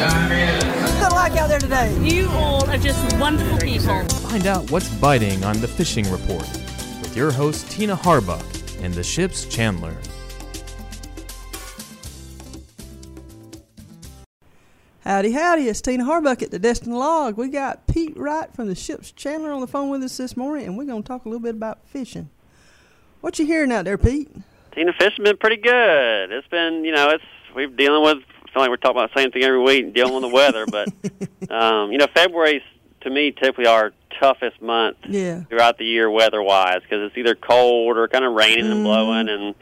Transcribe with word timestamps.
What's 0.00 1.12
it 1.12 1.12
like 1.12 1.32
out 1.32 1.50
there 1.50 1.58
today? 1.58 1.94
You 2.00 2.30
all 2.30 2.66
are 2.70 2.78
just 2.78 3.18
wonderful 3.18 3.58
people. 3.58 4.02
Find 4.30 4.46
out 4.46 4.70
what's 4.70 4.88
biting 4.94 5.44
on 5.44 5.60
the 5.60 5.68
Fishing 5.68 6.10
Report 6.10 6.48
with 7.02 7.14
your 7.14 7.30
host 7.30 7.70
Tina 7.70 7.94
Harbuck 7.94 8.82
and 8.82 8.94
the 8.94 9.02
ship's 9.02 9.44
Chandler. 9.44 9.94
Howdy, 15.00 15.32
howdy. 15.32 15.68
It's 15.68 15.82
Tina 15.82 16.04
Harbuck 16.04 16.42
at 16.42 16.50
the 16.50 16.58
Destin 16.58 16.94
Log. 16.94 17.36
We 17.36 17.48
got 17.48 17.86
Pete 17.86 18.16
Wright 18.16 18.50
from 18.54 18.68
the 18.68 18.74
ship's 18.74 19.12
Chandler 19.12 19.52
on 19.52 19.60
the 19.60 19.66
phone 19.66 19.90
with 19.90 20.02
us 20.02 20.16
this 20.16 20.34
morning, 20.34 20.64
and 20.64 20.78
we're 20.78 20.86
going 20.86 21.02
to 21.02 21.06
talk 21.06 21.26
a 21.26 21.28
little 21.28 21.42
bit 21.42 21.56
about 21.56 21.86
fishing. 21.86 22.30
What 23.20 23.38
you 23.38 23.44
hearing 23.44 23.70
out 23.70 23.84
there, 23.84 23.98
Pete? 23.98 24.30
Tina 24.72 24.94
fishing's 24.94 25.28
been 25.28 25.36
pretty 25.36 25.58
good. 25.58 26.32
It's 26.32 26.48
been, 26.48 26.86
you 26.86 26.92
know, 26.92 27.10
it's 27.10 27.24
we've 27.54 27.76
dealing 27.76 28.02
with. 28.02 28.24
I 28.50 28.52
feel 28.52 28.62
like 28.62 28.70
we're 28.70 28.76
talking 28.76 28.98
about 28.98 29.14
the 29.14 29.20
same 29.20 29.30
thing 29.30 29.42
every 29.44 29.60
week, 29.62 29.84
and 29.84 29.94
dealing 29.94 30.14
with 30.14 30.22
the 30.22 30.28
weather. 30.28 30.66
But 30.66 30.88
um, 31.50 31.92
you 31.92 31.98
know, 31.98 32.08
February's 32.14 32.62
to 33.02 33.10
me 33.10 33.30
typically 33.32 33.66
our 33.66 33.92
toughest 34.18 34.60
month 34.60 34.98
Yeah. 35.08 35.44
throughout 35.44 35.78
the 35.78 35.84
year 35.86 36.10
weather-wise 36.10 36.82
because 36.82 37.06
it's 37.06 37.16
either 37.16 37.34
cold 37.34 37.96
or 37.96 38.08
kind 38.08 38.24
of 38.24 38.34
raining 38.34 38.70
and 38.70 38.84
blowing 38.84 39.28
and 39.30 39.54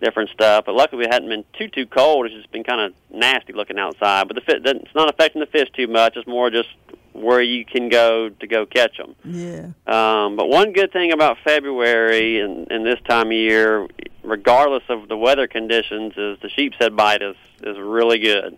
different 0.00 0.30
stuff. 0.30 0.64
But 0.64 0.74
luckily, 0.74 1.04
it 1.04 1.12
hadn't 1.12 1.28
been 1.28 1.44
too 1.58 1.68
too 1.68 1.86
cold. 1.86 2.26
It's 2.26 2.34
just 2.34 2.50
been 2.52 2.64
kind 2.64 2.80
of 2.80 2.94
nasty 3.14 3.52
looking 3.52 3.78
outside. 3.78 4.28
But 4.28 4.36
the 4.36 4.40
fit, 4.42 4.62
it's 4.64 4.94
not 4.94 5.10
affecting 5.12 5.40
the 5.40 5.46
fish 5.46 5.68
too 5.74 5.88
much. 5.88 6.16
It's 6.16 6.26
more 6.26 6.48
just 6.50 6.68
where 7.12 7.42
you 7.42 7.64
can 7.66 7.88
go 7.88 8.28
to 8.30 8.46
go 8.46 8.64
catch 8.64 8.96
them. 8.96 9.14
Yeah. 9.24 9.66
Um, 9.86 10.36
but 10.36 10.48
one 10.48 10.72
good 10.72 10.92
thing 10.92 11.12
about 11.12 11.36
February 11.44 12.40
and, 12.40 12.70
and 12.70 12.86
this 12.86 13.00
time 13.06 13.26
of 13.26 13.32
year, 13.32 13.86
regardless 14.30 14.84
of 14.88 15.08
the 15.08 15.16
weather 15.16 15.46
conditions, 15.46 16.12
is 16.16 16.38
the 16.40 16.48
sheepshead 16.48 16.96
bite 16.96 17.22
is 17.22 17.36
is 17.62 17.76
really 17.78 18.18
good. 18.18 18.56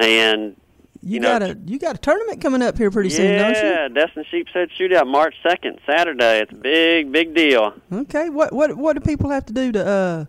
And 0.00 0.56
You, 1.02 1.14
You 1.14 1.20
know, 1.20 1.38
got 1.38 1.42
a 1.42 1.58
you 1.66 1.78
got 1.78 1.94
a 1.96 1.98
tournament 1.98 2.40
coming 2.40 2.62
up 2.62 2.78
here 2.78 2.90
pretty 2.90 3.10
soon, 3.10 3.38
don't 3.38 3.54
you? 3.54 3.60
yeah, 3.62 3.88
Destin 3.88 4.24
Sheepshead 4.30 4.70
Shootout, 4.78 5.06
March 5.06 5.34
second, 5.42 5.78
Saturday. 5.86 6.40
It's 6.40 6.52
a 6.52 6.56
big, 6.56 7.10
big 7.12 7.34
deal. 7.34 7.74
Okay. 7.92 8.30
What 8.30 8.52
what 8.52 8.76
what 8.76 8.94
do 8.94 9.00
people 9.00 9.30
have 9.30 9.44
to 9.46 9.52
do 9.52 9.72
to 9.72 9.84
uh 9.86 10.24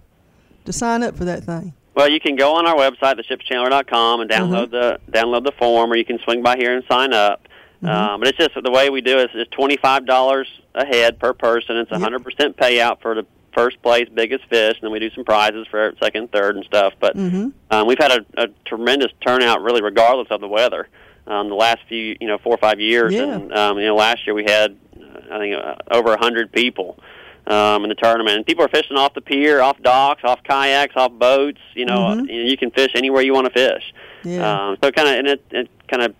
to 0.65 0.73
sign 0.73 1.03
up 1.03 1.15
for 1.15 1.25
that 1.25 1.43
thing? 1.43 1.73
Well, 1.95 2.09
you 2.09 2.19
can 2.19 2.35
go 2.35 2.55
on 2.55 2.65
our 2.65 2.75
website, 2.75 3.19
theshipschandler.com, 3.19 4.21
and 4.21 4.29
download 4.29 4.71
the 4.71 4.99
download 5.11 5.45
the 5.45 5.51
form, 5.59 5.91
or 5.91 5.95
you 5.95 6.05
can 6.05 6.17
swing 6.23 6.41
by 6.41 6.57
here 6.57 6.73
and 6.75 6.83
sign 6.89 7.13
up. 7.13 7.47
Um, 7.83 8.21
but 8.21 8.29
it's 8.29 8.37
just 8.37 8.51
the 8.63 8.71
way 8.71 8.89
we 8.89 9.01
do 9.01 9.17
it 9.19 9.25
is 9.25 9.29
it's 9.35 9.51
twenty 9.51 9.75
five 9.77 10.05
dollars 10.07 10.47
a 10.73 10.85
head 10.85 11.19
per 11.19 11.33
person. 11.33 11.75
It's 11.77 11.91
a 11.91 11.99
hundred 11.99 12.23
percent 12.23 12.55
payout 12.57 13.01
for 13.01 13.13
the 13.13 13.25
first 13.53 13.81
place 13.81 14.07
biggest 14.13 14.45
fish, 14.49 14.73
and 14.75 14.81
then 14.83 14.91
we 14.91 14.99
do 14.99 15.09
some 15.11 15.23
prizes 15.25 15.65
for 15.69 15.93
second, 16.01 16.31
third, 16.31 16.55
and 16.55 16.65
stuff. 16.65 16.93
But 16.99 17.15
um, 17.15 17.53
we've 17.87 17.97
had 17.99 18.11
a, 18.11 18.25
a 18.43 18.47
tremendous 18.65 19.11
turnout, 19.25 19.61
really, 19.61 19.81
regardless 19.81 20.27
of 20.31 20.41
the 20.41 20.47
weather. 20.47 20.87
Um, 21.25 21.47
the 21.49 21.55
last 21.55 21.79
few, 21.87 22.17
you 22.19 22.27
know, 22.27 22.37
four 22.37 22.53
or 22.53 22.57
five 22.57 22.79
years, 22.81 23.13
Yeah. 23.13 23.23
and 23.35 23.53
um, 23.53 23.77
you 23.79 23.85
know, 23.85 23.95
last 23.95 24.25
year 24.27 24.33
we 24.33 24.43
had, 24.43 24.75
I 25.31 25.37
think, 25.39 25.55
uh, 25.55 25.75
over 25.91 26.13
a 26.13 26.19
hundred 26.19 26.51
people 26.51 26.99
um, 27.47 27.83
in 27.83 27.89
the 27.89 27.95
tournament. 27.95 28.35
And 28.37 28.45
people 28.45 28.65
are 28.65 28.69
fishing 28.69 28.97
off 28.97 29.13
the 29.13 29.21
pier, 29.21 29.61
off 29.61 29.81
docks, 29.81 30.23
off 30.25 30.43
kayaks, 30.43 30.95
off 30.97 31.13
boats. 31.13 31.61
You 31.75 31.85
know, 31.85 31.97
Mhm. 32.17 32.27
you, 32.29 32.41
you 32.41 32.57
can 32.57 32.71
fish 32.71 32.91
anywhere 32.95 33.21
you 33.21 33.33
want 33.33 33.47
to 33.47 33.53
fish. 33.53 33.93
Yeah. 34.25 34.69
Um, 34.69 34.77
so 34.83 34.91
kind 34.91 35.07
of, 35.09 35.15
and 35.15 35.27
it, 35.27 35.45
it 35.51 35.69
kind 35.87 36.03
of 36.03 36.13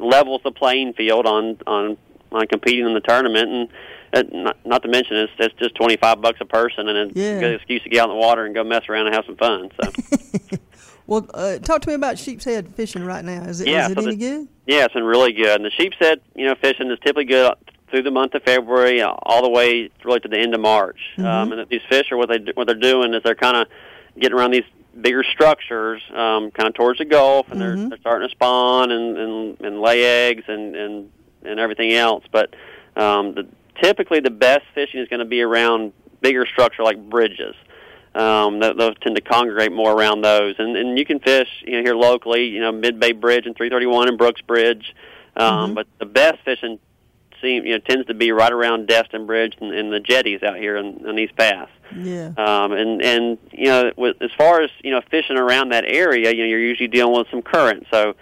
levels 0.00 0.40
the 0.42 0.50
playing 0.50 0.94
field 0.94 1.26
on 1.26 1.58
on 1.66 1.96
on 2.32 2.46
competing 2.48 2.86
in 2.86 2.94
the 2.94 3.00
tournament, 3.00 3.50
and 3.50 3.68
it, 4.12 4.32
not, 4.32 4.56
not 4.66 4.82
to 4.82 4.88
mention 4.88 5.16
it's 5.16 5.32
it's 5.38 5.54
just 5.58 5.74
twenty 5.74 5.96
five 5.96 6.20
bucks 6.20 6.38
a 6.40 6.44
person, 6.44 6.88
and 6.88 7.10
it's 7.10 7.16
Yeah. 7.18 7.36
a 7.36 7.40
good 7.40 7.54
excuse 7.54 7.82
to 7.84 7.88
get 7.88 8.00
out 8.02 8.10
in 8.10 8.16
the 8.16 8.20
water 8.20 8.44
and 8.44 8.54
go 8.54 8.64
mess 8.64 8.82
around 8.88 9.06
and 9.06 9.14
have 9.14 9.24
some 9.26 9.36
fun. 9.36 9.70
So 9.82 9.90
Well, 11.06 11.26
uh, 11.34 11.58
talk 11.58 11.82
to 11.82 11.88
me 11.88 11.94
about 11.94 12.18
sheepshead 12.18 12.72
fishing 12.76 13.04
right 13.04 13.24
now. 13.24 13.42
Is 13.44 13.60
it 13.60 13.66
is 13.68 13.72
Yeah, 13.72 13.88
it 13.90 13.94
so 13.98 14.02
any 14.06 14.16
the- 14.16 14.16
good? 14.16 14.48
yeah, 14.66 14.84
it's 14.84 14.94
been 14.94 15.02
really 15.04 15.32
good. 15.32 15.56
And 15.56 15.64
the 15.64 15.70
sheepshead, 15.70 16.20
you 16.36 16.46
know, 16.46 16.54
fishing 16.60 16.88
is 16.90 16.98
typically 17.00 17.24
good 17.24 17.52
through 17.90 18.02
the 18.04 18.12
month 18.12 18.34
of 18.34 18.44
February, 18.44 19.02
uh, 19.02 19.10
all 19.24 19.42
the 19.42 19.50
way 19.50 19.90
really 20.04 20.20
to 20.20 20.28
the 20.28 20.38
end 20.38 20.54
of 20.54 20.60
March. 20.60 21.00
Um, 21.18 21.50
and 21.50 21.68
these 21.68 21.80
fish 21.88 22.12
are 22.12 22.16
what 22.16 22.28
they 22.28 22.52
what 22.54 22.66
they're 22.68 22.76
doing 22.76 23.12
is 23.14 23.22
they're 23.24 23.34
kind 23.34 23.56
of 23.56 23.66
getting 24.20 24.38
around 24.38 24.52
these 24.52 24.62
bigger 25.00 25.24
structures, 25.24 26.00
um, 26.14 26.52
kind 26.52 26.68
of 26.68 26.74
towards 26.74 26.98
the 26.98 27.04
Gulf, 27.04 27.50
and 27.50 27.60
they're 27.60 27.74
they're 27.76 27.98
starting 27.98 28.28
to 28.28 28.32
spawn 28.32 28.92
and 28.92 29.16
and, 29.18 29.60
and 29.62 29.80
lay 29.80 30.04
eggs 30.28 30.44
and 30.46 30.76
and 30.76 31.10
and 31.42 31.58
everything 31.58 31.92
else. 31.92 32.22
But 32.30 32.54
um, 32.96 33.34
the, 33.34 33.48
typically, 33.82 34.20
the 34.20 34.30
best 34.30 34.64
fishing 34.74 35.00
is 35.00 35.08
going 35.08 35.20
to 35.20 35.26
be 35.26 35.42
around 35.42 35.92
bigger 36.20 36.46
structure 36.46 36.82
like 36.82 36.98
bridges. 37.08 37.54
Um, 38.14 38.60
th- 38.60 38.76
those 38.76 38.94
tend 39.00 39.16
to 39.16 39.22
congregate 39.22 39.72
more 39.72 39.92
around 39.92 40.22
those, 40.22 40.56
and 40.58 40.76
and 40.76 40.98
you 40.98 41.04
can 41.04 41.20
fish 41.20 41.48
you 41.64 41.76
know 41.76 41.82
here 41.82 41.94
locally, 41.94 42.46
you 42.46 42.60
know 42.60 42.72
Mid 42.72 42.98
Bay 42.98 43.12
Bridge 43.12 43.46
and 43.46 43.56
331 43.56 44.08
and 44.08 44.18
Brooks 44.18 44.40
Bridge, 44.40 44.94
um, 45.36 45.74
but 45.74 45.86
the 45.98 46.06
best 46.06 46.38
fishing 46.44 46.80
seem 47.40 47.64
you 47.64 47.72
know 47.72 47.78
tends 47.78 48.06
to 48.08 48.14
be 48.14 48.32
right 48.32 48.52
around 48.52 48.86
Destin 48.86 49.26
Bridge 49.26 49.56
and, 49.60 49.72
and 49.72 49.92
the 49.92 50.00
jetties 50.00 50.42
out 50.42 50.56
here 50.56 50.76
in, 50.76 51.06
in 51.08 51.18
East 51.18 51.36
Pass. 51.36 51.68
Yeah. 51.96 52.32
Um, 52.36 52.72
and 52.72 53.02
and 53.02 53.38
you 53.52 53.66
know, 53.66 53.92
with, 53.96 54.20
as 54.20 54.30
far 54.36 54.60
as 54.60 54.70
you 54.82 54.90
know, 54.90 55.00
fishing 55.10 55.36
around 55.36 55.70
that 55.70 55.84
area, 55.86 56.32
you 56.32 56.38
know, 56.38 56.48
you're 56.48 56.60
usually 56.60 56.88
dealing 56.88 57.16
with 57.16 57.28
some 57.30 57.42
current. 57.42 57.86
So, 57.90 58.14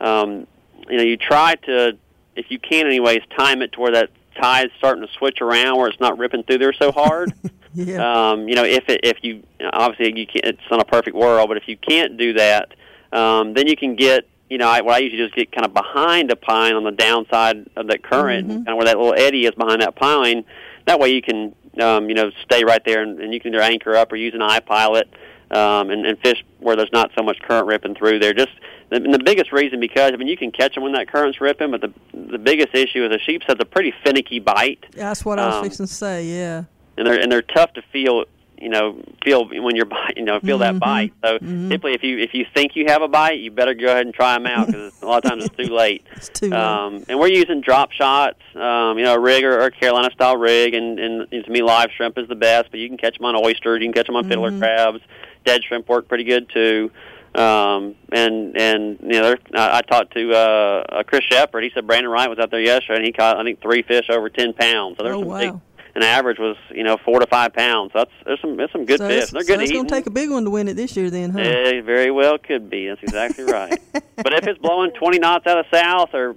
um, 0.00 0.46
you 0.88 0.96
know, 0.96 1.02
you 1.02 1.16
try 1.16 1.54
to, 1.66 1.96
if 2.36 2.50
you 2.50 2.58
can, 2.58 2.86
anyways, 2.86 3.20
time 3.36 3.62
it 3.62 3.72
to 3.72 3.80
where 3.80 3.92
that 3.92 4.10
tide's 4.40 4.72
starting 4.78 5.06
to 5.06 5.12
switch 5.14 5.40
around, 5.40 5.76
where 5.78 5.88
it's 5.88 6.00
not 6.00 6.18
ripping 6.18 6.42
through 6.44 6.58
there 6.58 6.72
so 6.72 6.92
hard. 6.92 7.32
Yeah. 7.76 8.30
Um, 8.30 8.48
you 8.48 8.54
know, 8.54 8.64
if 8.64 8.88
it, 8.88 9.00
if 9.04 9.18
you 9.20 9.42
obviously 9.70 10.18
you 10.18 10.26
can't, 10.26 10.46
it's 10.46 10.70
not 10.70 10.80
a 10.80 10.84
perfect 10.86 11.14
world, 11.14 11.48
but 11.48 11.58
if 11.58 11.68
you 11.68 11.76
can't 11.76 12.16
do 12.16 12.32
that, 12.32 12.72
um, 13.12 13.52
then 13.52 13.66
you 13.66 13.76
can 13.76 13.96
get. 13.96 14.26
You 14.48 14.56
know, 14.58 14.68
I, 14.68 14.80
what 14.80 14.94
I 14.94 14.98
usually 14.98 15.18
do 15.18 15.24
is 15.26 15.32
get 15.32 15.52
kind 15.52 15.66
of 15.66 15.74
behind 15.74 16.30
a 16.30 16.36
pine 16.36 16.74
on 16.74 16.84
the 16.84 16.92
downside 16.92 17.68
of 17.76 17.88
that 17.88 18.02
current, 18.02 18.48
kind 18.48 18.68
of 18.68 18.76
where 18.76 18.86
that 18.86 18.96
little 18.96 19.12
eddy 19.12 19.44
is 19.44 19.50
behind 19.56 19.82
that 19.82 19.96
pine. 19.96 20.44
That 20.86 21.00
way, 21.00 21.10
you 21.10 21.20
can, 21.20 21.54
um, 21.80 22.08
you 22.08 22.14
know, 22.14 22.30
stay 22.44 22.64
right 22.64 22.80
there, 22.86 23.02
and, 23.02 23.18
and 23.20 23.34
you 23.34 23.40
can 23.40 23.52
either 23.52 23.62
anchor 23.62 23.94
up 23.96 24.12
or 24.12 24.16
use 24.16 24.34
an 24.34 24.42
i-Pilot 24.42 25.12
um, 25.50 25.90
and, 25.90 26.06
and 26.06 26.18
fish 26.20 26.44
where 26.60 26.76
there's 26.76 26.92
not 26.92 27.10
so 27.18 27.24
much 27.24 27.40
current 27.40 27.66
ripping 27.66 27.94
through 27.94 28.20
there. 28.20 28.32
Just 28.32 28.52
and 28.90 29.12
the 29.12 29.18
biggest 29.18 29.52
reason 29.52 29.80
because 29.80 30.12
I 30.12 30.16
mean 30.16 30.28
you 30.28 30.36
can 30.36 30.50
catch 30.52 30.74
them 30.74 30.84
when 30.84 30.92
that 30.92 31.08
current's 31.08 31.40
ripping, 31.40 31.70
but 31.70 31.80
the 31.80 31.92
the 32.12 32.38
biggest 32.38 32.74
issue 32.74 33.04
is 33.04 33.12
a 33.14 33.18
sheepshead's 33.18 33.60
a 33.60 33.64
pretty 33.64 33.92
finicky 34.04 34.38
bite 34.40 34.84
That's 34.92 35.24
what 35.24 35.38
I 35.38 35.46
was 35.46 35.54
um, 35.56 35.64
fixing 35.64 35.86
to 35.86 35.92
say. 35.92 36.24
Yeah. 36.26 36.64
and 36.96 37.06
they're 37.06 37.20
and 37.20 37.30
they're 37.30 37.42
tough 37.42 37.72
to 37.74 37.82
feel. 37.92 38.24
You 38.58 38.70
know, 38.70 39.04
feel 39.22 39.46
when 39.46 39.76
you're 39.76 39.84
bite. 39.84 40.14
You 40.16 40.24
know, 40.24 40.40
feel 40.40 40.56
that 40.58 40.78
bite. 40.78 41.12
So 41.22 41.36
typically, 41.36 41.92
if 41.92 42.02
you 42.02 42.16
if 42.16 42.32
you 42.32 42.46
think 42.54 42.74
you 42.74 42.86
have 42.86 43.02
a 43.02 43.06
bite, 43.06 43.38
you 43.40 43.50
better 43.50 43.74
go 43.74 43.88
ahead 43.88 44.06
and 44.06 44.14
try 44.14 44.32
them 44.32 44.46
out 44.46 44.68
because 44.68 45.02
a 45.02 45.06
lot 45.06 45.22
of 45.22 45.30
times 45.30 45.44
it's 45.44 45.54
too 45.54 45.74
late. 45.74 46.06
It's 46.16 46.30
too 46.30 46.48
late. 46.48 46.58
Um, 46.58 47.04
and 47.06 47.18
we're 47.18 47.28
using 47.28 47.60
drop 47.60 47.92
shots. 47.92 48.40
Um, 48.54 48.96
you 48.96 49.04
know, 49.04 49.12
a 49.14 49.20
rig 49.20 49.44
or, 49.44 49.60
or 49.60 49.70
Carolina 49.70 50.08
style 50.10 50.38
rig, 50.38 50.72
and, 50.72 50.98
and, 50.98 51.28
and 51.30 51.44
to 51.44 51.50
me, 51.50 51.60
live 51.60 51.90
shrimp 51.94 52.16
is 52.16 52.28
the 52.28 52.34
best. 52.34 52.70
But 52.70 52.80
you 52.80 52.88
can 52.88 52.96
catch 52.96 53.18
them 53.18 53.26
on 53.26 53.36
oysters. 53.36 53.82
You 53.82 53.88
can 53.88 53.92
catch 53.92 54.06
them 54.06 54.16
on 54.16 54.26
fiddler 54.26 54.58
crabs. 54.58 55.00
Dead 55.44 55.62
shrimp 55.62 55.86
work 55.86 56.08
pretty 56.08 56.24
good 56.24 56.48
too. 56.48 56.90
Um, 57.36 57.96
and 58.12 58.56
and 58.56 58.98
you 59.02 59.20
know, 59.20 59.34
I, 59.54 59.78
I 59.78 59.80
talked 59.82 60.14
to 60.14 60.32
uh, 60.32 60.84
uh, 60.88 61.02
Chris 61.02 61.22
Shepard. 61.30 61.64
He 61.64 61.70
said 61.74 61.86
Brandon 61.86 62.10
Wright 62.10 62.30
was 62.30 62.38
out 62.38 62.50
there 62.50 62.60
yesterday, 62.60 62.96
and 62.96 63.04
he 63.04 63.12
caught 63.12 63.38
I 63.38 63.44
think 63.44 63.60
three 63.60 63.82
fish 63.82 64.06
over 64.10 64.28
ten 64.30 64.52
pounds. 64.54 64.96
So 64.98 65.04
there's 65.04 65.16
Oh, 65.16 65.22
some 65.22 65.38
big. 65.38 65.60
An 65.94 66.02
average 66.02 66.38
was 66.38 66.56
you 66.70 66.82
know 66.84 66.98
four 67.04 67.20
to 67.20 67.26
five 67.26 67.52
pounds. 67.54 67.92
So 67.92 68.00
that's 68.00 68.10
there's 68.26 68.40
some 68.40 68.56
there's 68.56 68.72
some 68.72 68.84
good 68.84 68.98
so 69.00 69.08
fish. 69.08 69.30
They're 69.30 69.42
so 69.42 69.46
good 69.46 69.60
it's 69.62 69.72
going 69.72 69.86
to 69.86 69.90
take 69.94 70.06
a 70.06 70.10
big 70.10 70.30
one 70.30 70.44
to 70.44 70.50
win 70.50 70.68
it 70.68 70.74
this 70.74 70.94
year, 70.96 71.08
then, 71.10 71.30
huh? 71.30 71.40
It 71.40 71.84
very 71.84 72.10
well 72.10 72.36
could 72.38 72.68
be. 72.68 72.88
That's 72.88 73.02
exactly 73.02 73.44
right. 73.44 73.80
but 73.92 74.32
if 74.34 74.46
it's 74.46 74.58
blowing 74.58 74.90
20 74.92 75.18
knots 75.18 75.46
out 75.46 75.58
of 75.58 75.64
south 75.72 76.10
or 76.12 76.34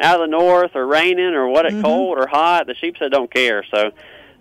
out 0.00 0.14
of 0.16 0.20
the 0.22 0.30
north 0.30 0.70
or 0.74 0.86
raining 0.86 1.34
or 1.34 1.46
what 1.48 1.66
it 1.66 1.72
Mm-hmm. 1.74 1.82
cold 1.82 2.18
or 2.18 2.26
hot, 2.26 2.66
the 2.66 2.74
sheepshead 2.74 3.12
don't 3.12 3.30
care. 3.30 3.64
So 3.70 3.90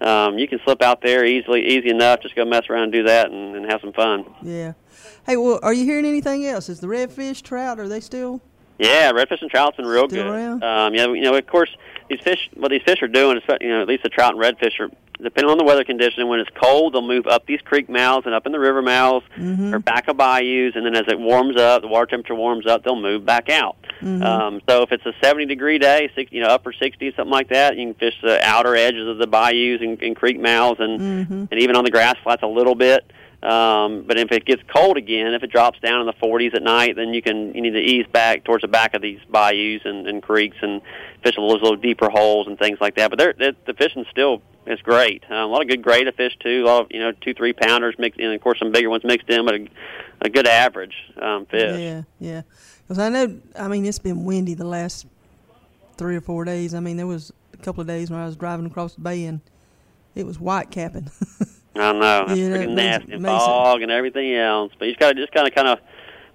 um, 0.02 0.38
you 0.38 0.48
can 0.48 0.60
slip 0.64 0.82
out 0.82 1.02
there 1.02 1.26
easily, 1.26 1.66
easy 1.66 1.90
enough. 1.90 2.22
Just 2.22 2.36
go 2.36 2.44
mess 2.46 2.64
around 2.70 2.84
and 2.84 2.92
do 2.92 3.04
that 3.04 3.32
and, 3.32 3.56
and 3.56 3.66
have 3.72 3.82
some 3.82 3.94
fun. 3.94 4.26
Yeah. 4.42 4.74
Hey, 5.26 5.38
well, 5.38 5.60
are 5.64 5.74
you 5.74 5.86
hearing 5.86 6.06
anything 6.06 6.46
else? 6.46 6.68
Is 6.70 6.80
the 6.80 6.88
redfish, 6.88 7.42
trout, 7.44 7.80
are 7.80 7.88
they 7.88 8.00
still? 8.00 8.42
Yeah, 8.80 9.12
redfish 9.12 9.42
and 9.42 9.52
trout's 9.52 9.78
been 9.78 9.86
real 9.86 10.10
Still 10.10 10.24
good. 10.24 10.32
around? 10.34 10.64
Um, 10.64 10.96
yeah, 10.96 11.06
you 11.08 11.22
know, 11.22 11.36
of 11.36 11.46
course, 11.46 11.70
these 12.10 12.20
fish. 12.22 12.50
What 12.56 12.72
these 12.72 12.82
fish 12.84 13.02
are 13.04 13.08
doing 13.08 13.38
is, 13.38 13.44
you 13.62 13.70
know, 13.70 13.82
at 13.82 13.88
least 13.88 14.02
the 14.04 14.10
trout 14.10 14.34
and 14.34 14.42
redfish 14.44 14.80
are 14.80 14.90
depending 15.22 15.52
on 15.52 15.60
the 15.60 15.64
weather 15.64 15.84
condition. 15.84 16.28
When 16.28 16.40
it's 16.40 16.50
cold, 16.60 16.94
they'll 16.96 17.06
move 17.08 17.28
up 17.28 17.46
these 17.46 17.62
creek 17.62 17.88
mouths 17.90 18.26
and 18.26 18.34
up 18.34 18.48
in 18.48 18.52
the 18.52 18.60
river 18.60 18.82
mouths 18.82 19.24
Mm-hmm. 19.38 19.72
or 19.76 19.78
back 19.80 20.08
of 20.08 20.18
bayous, 20.18 20.74
and 20.76 20.84
then 20.84 20.96
as 20.96 21.04
it 21.08 21.20
warms 21.20 21.58
up, 21.62 21.84
the 21.84 21.88
water 21.88 22.08
temperature 22.08 22.34
warms 22.34 22.66
up, 22.66 22.84
they'll 22.84 23.00
move 23.00 23.24
back 23.24 23.50
out. 23.50 23.78
Mm-hmm. 24.02 24.24
Um, 24.24 24.62
so 24.68 24.82
if 24.82 24.92
it's 24.92 25.06
a 25.06 25.14
70 25.22 25.46
degree 25.46 25.78
day, 25.78 26.12
six, 26.16 26.32
you 26.32 26.42
know, 26.42 26.48
upper 26.48 26.74
60s, 26.74 27.16
something 27.16 27.32
like 27.32 27.50
that, 27.50 27.78
you 27.78 27.86
can 27.86 27.94
fish 27.94 28.16
the 28.22 28.40
outer 28.44 28.76
edges 28.76 29.08
of 29.08 29.18
the 29.18 29.28
bayous 29.28 29.82
and, 29.82 30.02
and 30.02 30.16
creek 30.16 30.40
mouths, 30.40 30.80
and 30.80 31.00
Mm-hmm. 31.00 31.46
and 31.52 31.60
even 31.60 31.76
on 31.76 31.84
the 31.84 31.92
grass 31.92 32.16
flats 32.24 32.44
a 32.44 32.48
little 32.48 32.76
bit. 32.76 33.12
Um, 33.44 34.04
but 34.06 34.20
if 34.20 34.32
it 34.32 34.46
gets 34.46 34.62
cold 34.72 34.98
again, 34.98 35.34
if 35.34 35.42
it 35.42 35.52
drops 35.52 35.80
down 35.80 36.00
in 36.00 36.06
the 36.06 36.14
40s 36.14 36.54
at 36.54 36.62
night, 36.62 36.96
then 36.96 37.12
you 37.14 37.24
can 37.24 37.56
you 37.56 37.62
need 37.62 37.72
to 37.72 37.80
ease 37.80 38.06
back 38.12 38.44
towards 38.44 38.62
the 38.62 38.68
back 38.68 38.94
of 38.94 39.02
these 39.02 39.20
bayous 39.32 39.82
and, 39.84 40.08
and 40.08 40.22
creeks 40.22 40.58
and 40.62 40.82
fish 41.24 41.36
those 41.36 41.62
little 41.62 41.76
deeper 41.76 42.10
holes 42.10 42.46
and 42.48 42.60
things 42.60 42.80
like 42.80 42.96
that. 42.98 43.10
But 43.10 43.18
they're, 43.18 43.34
they're, 43.34 43.54
the 43.66 43.74
fishing 43.74 44.06
still 44.12 44.44
is 44.68 44.80
great. 44.82 45.24
Um, 45.28 45.38
a 45.38 45.48
lot 45.48 45.62
of 45.64 45.68
good 45.68 45.82
grade 45.82 46.08
of 46.08 46.14
fish 46.14 46.38
too. 46.40 46.66
A 46.66 46.68
lot 46.68 46.82
of 46.84 46.88
you 46.92 47.00
know 47.00 47.14
two 47.14 47.34
three 47.34 47.54
pounders 47.54 47.96
mixed 47.98 48.20
in, 48.20 48.32
of 48.32 48.42
course 48.42 48.60
some 48.60 48.72
bigger 48.72 48.92
ones 48.92 49.04
mixed 49.04 49.28
in, 49.30 49.44
but 49.44 49.56
a, 49.56 49.68
a 50.22 50.30
good 50.30 50.46
average 50.48 50.94
um, 51.20 51.48
fish. 51.48 51.80
Yeah, 51.80 52.04
yeah. 52.20 52.42
Because 52.92 53.06
I 53.06 53.08
know, 53.08 53.40
I 53.58 53.70
mean, 53.70 53.86
it's 53.86 54.00
been 54.00 54.26
windy 54.26 54.54
the 54.54 54.66
last 54.66 55.08
three 55.96 56.18
or 56.18 56.20
four 56.20 56.44
days. 56.44 56.74
I 56.74 56.82
mean, 56.82 56.98
there 56.98 57.08
was 57.08 57.32
a 57.54 57.58
couple 57.58 57.80
of 57.80 57.88
days 57.88 58.12
when 58.12 58.20
I 58.20 58.26
was 58.26 58.36
driving 58.36 58.66
across 58.66 58.96
the 58.96 59.00
bay 59.00 59.24
and 59.24 59.40
it 60.14 60.26
was 60.26 60.42
white 60.42 60.72
capping. 60.72 61.10
I 61.78 61.94
know 61.94 62.26
that's 62.28 62.38
know, 62.38 62.58
freaking 62.58 62.74
nasty, 62.74 63.14
and 63.14 63.24
fog 63.26 63.82
and 63.82 63.94
everything 63.94 64.36
else. 64.36 64.74
But 64.78 64.90
you 64.90 64.92
just 64.92 65.00
gotta 65.00 65.16
just 65.16 65.32
kind 65.32 65.48
of 65.48 65.56
kind 65.56 65.70
of 65.70 65.80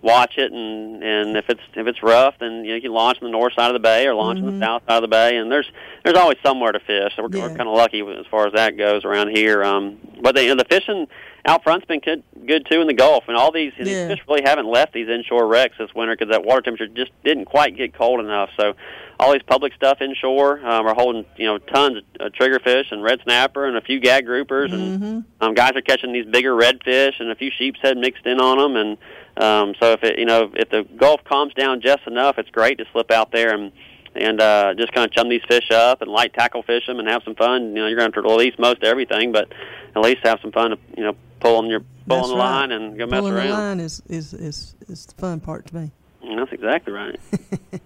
watch 0.00 0.38
it, 0.38 0.50
and 0.50 1.02
and 1.04 1.36
if 1.36 1.44
it's 1.50 1.60
if 1.74 1.86
it's 1.86 2.02
rough, 2.02 2.36
then 2.40 2.64
you 2.64 2.70
know 2.70 2.74
you 2.76 2.80
can 2.80 2.92
launch 2.92 3.18
on 3.20 3.26
the 3.26 3.32
north 3.32 3.52
side 3.52 3.66
of 3.68 3.74
the 3.74 3.78
bay 3.78 4.06
or 4.06 4.14
launch 4.14 4.38
on 4.38 4.58
the 4.58 4.64
south 4.64 4.80
side 4.88 4.96
of 4.96 5.02
the 5.02 5.08
bay, 5.08 5.36
and 5.36 5.52
there's 5.52 5.70
there's 6.04 6.16
always 6.16 6.38
somewhere 6.42 6.72
to 6.72 6.80
fish. 6.80 7.12
So 7.16 7.22
we're, 7.24 7.28
Mm-hmm. 7.28 7.36
Yeah. 7.36 7.48
we're 7.48 7.56
kind 7.56 7.68
of 7.68 7.74
lucky 7.74 8.00
as 8.00 8.24
far 8.30 8.46
as 8.46 8.54
that 8.54 8.78
goes 8.78 9.04
around 9.04 9.36
here. 9.36 9.62
Um, 9.62 9.98
but 10.20 10.34
the, 10.34 10.42
you 10.42 10.48
know, 10.48 10.56
the 10.56 10.64
fishing 10.68 11.06
out 11.44 11.62
front's 11.62 11.86
been 11.86 12.00
good 12.00 12.22
good 12.46 12.66
too 12.70 12.80
in 12.80 12.86
the 12.86 12.94
Gulf, 12.94 13.24
and 13.28 13.36
all 13.36 13.52
these, 13.52 13.72
Yeah. 13.78 13.84
these 13.84 14.06
fish 14.08 14.18
really 14.28 14.42
haven't 14.44 14.66
left 14.66 14.92
these 14.92 15.08
inshore 15.08 15.46
wrecks 15.46 15.76
this 15.78 15.94
winter 15.94 16.16
because 16.16 16.30
that 16.32 16.44
water 16.44 16.60
temperature 16.62 16.88
just 16.88 17.12
didn't 17.24 17.44
quite 17.46 17.76
get 17.76 17.94
cold 17.94 18.20
enough. 18.20 18.50
So 18.58 18.74
all 19.18 19.32
these 19.32 19.42
public 19.42 19.72
stuff 19.74 20.00
inshore 20.00 20.58
um, 20.66 20.86
are 20.86 20.94
holding 20.94 21.24
you 21.36 21.46
know 21.46 21.58
tons 21.58 22.02
of 22.20 22.32
triggerfish 22.32 22.90
and 22.92 23.02
red 23.02 23.20
snapper 23.22 23.66
and 23.66 23.76
a 23.76 23.80
few 23.80 24.00
gag 24.00 24.26
groupers 24.26 24.72
and 24.72 24.92
Mm-hmm. 25.00 25.20
um, 25.40 25.54
guys 25.54 25.72
are 25.74 25.80
catching 25.82 26.12
these 26.12 26.26
bigger 26.26 26.52
redfish 26.54 27.18
and 27.20 27.30
a 27.30 27.34
few 27.34 27.50
sheepshead 27.56 27.96
mixed 27.96 28.26
in 28.26 28.40
on 28.40 28.58
them 28.58 28.76
and 28.76 28.98
um, 29.42 29.74
so 29.80 29.92
if 29.92 30.02
it 30.02 30.18
you 30.18 30.24
know 30.26 30.50
if 30.54 30.68
the 30.70 30.82
Gulf 30.96 31.22
calms 31.24 31.54
down 31.54 31.80
just 31.80 32.06
enough 32.06 32.38
it's 32.38 32.50
great 32.50 32.78
to 32.78 32.84
slip 32.92 33.10
out 33.10 33.32
there 33.32 33.54
and 33.54 33.72
and 34.16 34.40
uh, 34.40 34.74
just 34.74 34.92
kind 34.92 35.04
of 35.06 35.12
chum 35.12 35.28
these 35.28 35.42
fish 35.48 35.70
up 35.70 36.02
and 36.02 36.10
light 36.10 36.32
tackle 36.34 36.62
fish 36.62 36.86
them 36.86 36.98
and 36.98 37.08
have 37.08 37.22
some 37.24 37.34
fun 37.34 37.68
you 37.68 37.74
know 37.74 37.86
you're 37.86 37.96
going 37.98 38.10
to 38.10 38.16
have 38.16 38.24
to 38.24 38.28
release 38.28 38.54
most 38.58 38.82
everything 38.82 39.32
but 39.32 39.52
at 39.94 40.02
least 40.02 40.18
have 40.24 40.38
some 40.42 40.52
fun 40.52 40.74
you 40.96 41.02
know 41.04 41.14
pulling 41.40 41.70
your 41.70 41.80
pulling 42.08 42.22
That's 42.22 42.28
the 42.28 42.36
right. 42.36 42.50
line 42.60 42.72
and 42.72 42.96
go 42.98 43.06
mess 43.06 43.20
Pulling 43.20 43.34
around 43.34 43.46
the 43.48 43.52
line 43.54 43.80
is, 43.80 44.02
is, 44.08 44.32
is, 44.34 44.74
is 44.88 45.06
the 45.06 45.14
fun 45.14 45.40
part 45.40 45.66
to 45.66 45.74
me. 45.76 45.90
And 46.22 46.38
that's 46.38 46.52
exactly 46.52 46.92
right 46.92 47.18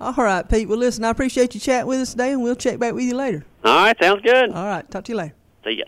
All 0.00 0.12
right, 0.18 0.46
Pete. 0.46 0.68
Well, 0.68 0.76
listen, 0.78 1.04
I 1.04 1.08
appreciate 1.08 1.54
you 1.54 1.60
chatting 1.60 1.86
with 1.86 2.00
us 2.00 2.10
today, 2.10 2.32
and 2.32 2.42
we'll 2.42 2.54
check 2.54 2.78
back 2.78 2.92
with 2.92 3.04
you 3.04 3.14
later. 3.16 3.44
all 3.64 3.76
right 3.84 3.96
sounds 4.00 4.20
good 4.22 4.50
All 4.52 4.66
right. 4.66 4.88
Talk 4.90 5.04
to 5.04 5.12
you 5.12 5.18
later. 5.18 5.34
see 5.64 5.72
ya 5.78 5.84